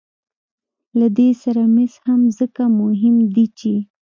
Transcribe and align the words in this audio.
له 0.99 1.07
دې 1.17 1.29
سره 1.43 1.61
مس 1.75 1.93
هم 2.05 2.21
ځکه 2.37 2.63
مهم 2.79 3.15
دي 3.33 3.45
چې 3.59 3.73